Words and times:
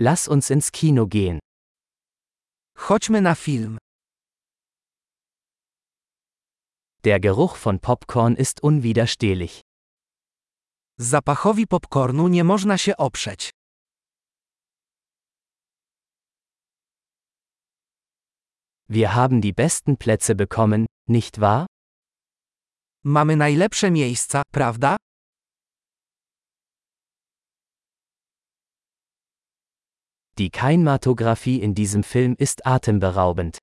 Lass 0.00 0.28
uns 0.28 0.50
ins 0.50 0.70
Kino 0.70 1.06
gehen. 1.06 1.38
Chodźmy 2.76 3.20
na 3.20 3.34
film. 3.34 3.78
Der 7.02 7.20
Geruch 7.20 7.56
von 7.56 7.80
Popcorn 7.80 8.34
ist 8.36 8.62
unwiderstehlich. 8.62 9.60
Zapachowi 11.00 11.66
popcornu 11.66 12.28
nie 12.28 12.44
można 12.44 12.78
się 12.78 12.96
oprzeć. 12.96 13.50
Wir 18.88 19.14
haben 19.14 19.40
die 19.40 19.52
besten 19.52 19.96
Plätze 19.96 20.34
bekommen, 20.34 20.86
nicht 21.08 21.40
wahr? 21.40 21.66
Mamy 23.04 23.36
najlepsze 23.36 23.90
miejsca, 23.90 24.42
prawda? 24.52 24.96
Die 30.38 30.50
Kinematographie 30.50 31.60
in 31.62 31.74
diesem 31.74 32.04
Film 32.04 32.36
ist 32.38 32.64
atemberaubend. 32.64 33.58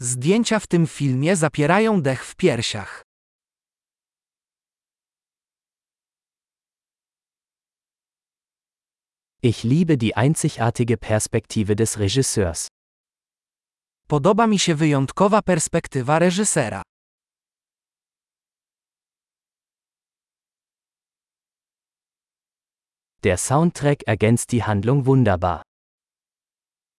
Zdjęcia 0.00 0.58
w 0.60 0.66
tym 0.66 0.86
filmie 0.86 1.36
zapierają 1.36 2.02
dech 2.02 2.24
w 2.24 2.36
piersiach. 2.36 3.02
Ich 9.42 9.64
liebe 9.64 9.96
die 9.96 10.16
einzigartige 10.16 10.96
Perspektive 10.96 11.74
des 11.74 11.96
Regisseurs. 11.96 12.68
Podoba 14.08 14.46
mi 14.46 14.58
się 14.58 14.74
wyjątkowa 14.74 15.42
perspektywa 15.42 16.18
reżysera. 16.18 16.82
Der 23.24 23.36
Soundtrack 23.38 24.02
ergänzt 24.08 24.50
die 24.50 24.64
Handlung 24.64 25.06
wunderbar. 25.06 25.62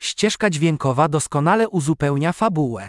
Ścieżka 0.01 0.51
dźwiękowa 0.51 1.09
doskonale 1.09 1.69
uzupełnia 1.69 2.33
fabułę. 2.33 2.89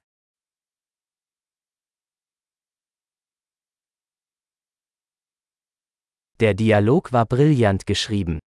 Der 6.40 6.56
Dialog 6.56 7.12
war 7.12 7.26
brillant 7.26 7.86
geschrieben. 7.86 8.40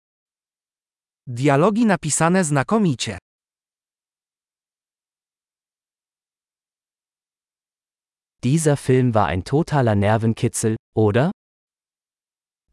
Dialogi 1.26 1.86
napisane 1.86 2.44
znakomicie. 2.44 3.18
Dieser 8.42 8.76
Film 8.76 9.14
war 9.14 9.26
ein 9.28 9.44
totaler 9.44 9.94
Nervenkitzel, 9.94 10.76
oder? 10.94 11.30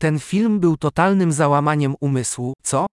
Ten 0.02 0.20
film 0.20 0.60
był 0.60 0.78
totalnym 0.78 1.32
załamaniem 1.32 1.96
umysłu, 2.00 2.54
co? 2.64 2.86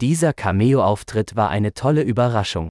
Dieser 0.00 0.34
Cameo-Auftritt 0.34 1.34
war 1.34 1.50
eine 1.50 1.72
tolle 1.72 2.02
Überraschung. 2.02 2.68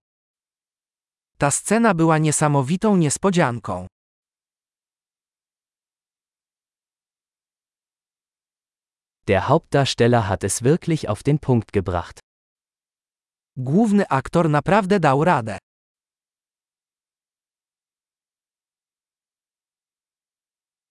Ta 1.37 1.51
scena 1.51 1.93
była 1.93 2.17
niesamowitą 2.17 2.97
niespodzianką. 2.97 3.87
Der 9.27 9.47
Hauptdarsteller 9.47 10.27
hat 10.27 10.43
es 10.43 10.63
wirklich 10.63 11.09
auf 11.09 11.23
den 11.23 11.39
Punkt 11.39 11.71
gebracht. 11.71 12.19
Główny 13.57 14.07
aktor 14.09 14.49
naprawdę 14.49 14.99
dał 14.99 15.23
radę. 15.23 15.57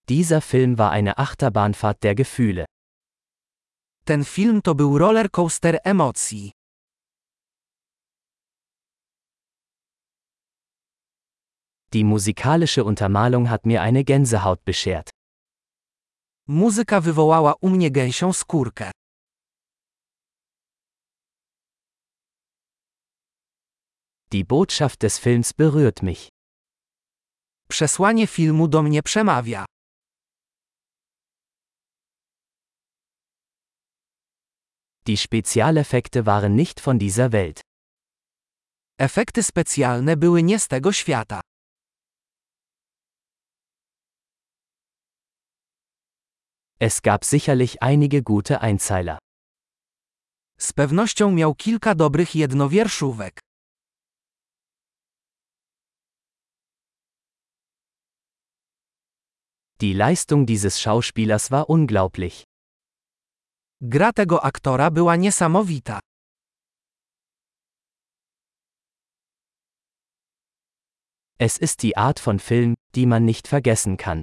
Dieser 0.09 0.41
Film 0.41 0.79
war 0.79 0.91
eine 0.91 1.19
Achterbahnfahrt 1.19 2.03
der 2.03 2.15
Gefühle. 2.15 2.65
Ten 4.05 4.25
film 4.25 4.63
to 4.63 4.75
był 4.75 4.99
rollercoaster 4.99 5.79
emocji. 5.85 6.53
Die 11.93 12.05
musikalische 12.05 12.85
Untermalung 12.85 13.49
hat 13.51 13.67
mir 13.67 13.83
eine 13.83 14.03
Gänsehaut 14.05 14.65
beschert. 14.65 15.11
Muzyka 16.49 17.01
wywołała 17.01 17.55
u 17.61 17.69
mnie 17.69 17.91
gęsią 17.91 18.33
skórkę. 18.33 18.91
Die 24.33 24.45
Botschaft 24.45 25.03
des 25.03 25.19
Films 25.19 25.53
berührt 25.53 26.03
mich. 26.03 26.29
Przesłanie 27.69 28.27
filmu 28.27 28.69
do 28.69 28.83
mnie 28.83 29.03
przemawia. 29.03 29.65
Die 35.07 35.17
Spezialeffekte 35.17 36.27
waren 36.27 36.55
nicht 36.55 36.81
von 36.81 36.99
dieser 36.99 37.33
Welt. 37.33 37.61
Efekty 38.99 39.43
specjalne 39.43 40.17
były 40.17 40.43
nie 40.43 40.59
z 40.59 40.69
tego 40.69 40.93
świata. 40.93 41.41
Es 46.79 47.01
gab 47.03 47.25
sicherlich 47.25 47.83
einige 47.83 48.23
gute 48.23 48.61
Einzeiler. 48.61 49.19
Z 50.59 50.73
pewnością 50.73 51.31
miał 51.31 51.55
kilka 51.55 51.95
dobrych 51.95 52.35
jednowierszówek. 52.35 53.41
Die 59.81 59.95
Leistung 59.95 60.47
dieses 60.47 60.79
Schauspielers 60.79 61.51
war 61.51 61.69
unglaublich. 61.69 62.45
Gra 63.85 64.13
tego 64.13 64.45
aktora 64.45 64.91
była 64.91 65.17
niesamowita. 65.17 66.01
Es 71.39 71.59
ist 71.59 71.83
die 71.83 71.97
Art 71.97 72.21
von 72.21 72.39
Film, 72.39 72.75
die 72.95 73.07
man 73.07 73.25
nicht 73.25 73.49
vergessen 73.49 73.97
kann. 73.97 74.23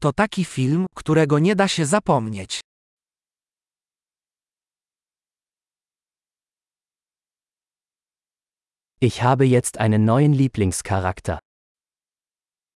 To 0.00 0.12
taki 0.12 0.44
film, 0.44 0.86
którego 0.94 1.38
nie 1.38 1.56
da 1.56 1.68
się 1.68 1.86
zapomnieć. 1.86 2.60
Ich 9.00 9.22
habe 9.22 9.46
jetzt 9.46 9.78
einen 9.78 10.04
neuen 10.04 10.32
Lieblingscharakter. 10.32 11.38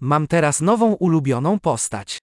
Mam 0.01 0.27
teraz 0.27 0.61
nową 0.61 0.93
ulubioną 0.93 1.61
postać. 1.61 2.19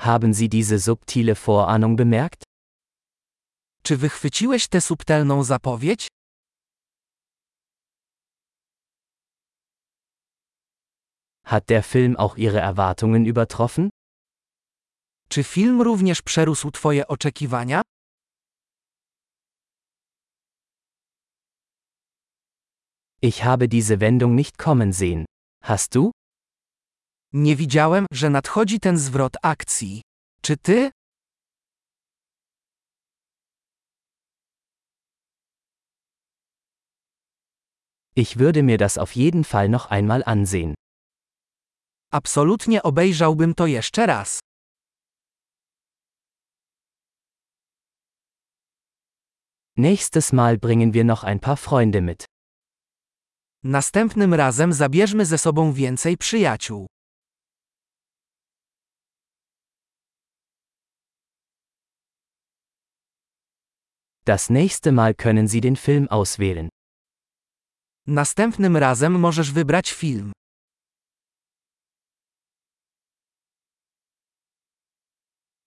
Haben 0.00 0.32
Sie 0.32 0.48
diese 0.48 0.78
subtile 0.78 1.34
Vorahnung 1.34 1.96
bemerkt? 1.96 2.42
Czy 3.82 3.96
wychwyciłeś 3.96 4.68
tę 4.68 4.80
subtelną 4.80 5.44
zapowiedź? 5.44 6.08
Hat 11.44 11.64
der 11.66 11.82
Film 11.84 12.16
auch 12.16 12.38
Ihre 12.38 12.62
Erwartungen 12.62 13.26
übertroffen? 13.26 13.90
Czy 15.28 15.44
film 15.44 15.82
również 15.82 16.22
przerósł 16.22 16.70
Twoje 16.70 17.06
oczekiwania? 17.08 17.82
Ich 23.22 23.44
habe 23.44 23.68
diese 23.68 24.00
Wendung 24.00 24.34
nicht 24.34 24.56
kommen 24.58 24.92
sehen. 24.92 25.24
Hast 25.62 25.94
du? 25.94 26.10
Nie 27.32 27.56
widziałem, 27.56 28.06
że 28.12 28.30
nadchodzi 28.30 28.80
ten 28.80 28.98
zwrot 28.98 29.36
akcji. 29.42 30.02
Czy 30.42 30.56
ty? 30.56 30.90
Ich 38.16 38.36
würde 38.36 38.62
mir 38.62 38.78
das 38.78 38.98
auf 38.98 39.16
jeden 39.16 39.44
Fall 39.44 39.68
noch 39.68 39.90
einmal 39.90 40.22
ansehen. 40.26 40.74
Absolutnie 42.12 42.82
obejrzałbym 42.82 43.54
to 43.54 43.66
jeszcze 43.66 44.06
raz. 44.06 44.40
Nächstes 49.76 50.32
Mal 50.32 50.58
bringen 50.58 50.92
wir 50.92 51.04
noch 51.04 51.24
ein 51.24 51.40
paar 51.40 51.56
Freunde 51.58 52.00
mit. 52.02 52.24
Następnym 53.64 54.34
razem 54.34 54.72
zabierzmy 54.72 55.26
ze 55.26 55.38
sobą 55.38 55.72
więcej 55.72 56.16
przyjaciół. 56.16 56.86
Das 64.30 64.48
nächste 64.48 64.92
Mal 64.92 65.12
können 65.14 65.48
Sie 65.48 65.60
den 65.60 65.76
Film 65.76 66.06
auswählen. 66.08 66.68
Następnym 68.06 68.76
razem 68.76 69.12
możesz 69.20 69.52
wybrać 69.52 69.92
film. 69.92 70.32